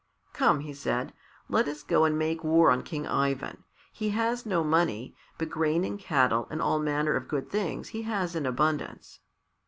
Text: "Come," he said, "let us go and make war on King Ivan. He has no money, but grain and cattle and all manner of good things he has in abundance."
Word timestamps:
"Come," 0.33 0.61
he 0.61 0.73
said, 0.73 1.13
"let 1.47 1.67
us 1.67 1.83
go 1.83 2.05
and 2.05 2.17
make 2.17 2.43
war 2.43 2.71
on 2.71 2.81
King 2.81 3.05
Ivan. 3.05 3.65
He 3.93 4.09
has 4.09 4.47
no 4.47 4.63
money, 4.63 5.15
but 5.37 5.51
grain 5.51 5.83
and 5.85 5.99
cattle 5.99 6.47
and 6.49 6.59
all 6.59 6.79
manner 6.79 7.15
of 7.15 7.27
good 7.27 7.51
things 7.51 7.89
he 7.89 8.01
has 8.01 8.35
in 8.35 8.47
abundance." 8.47 9.19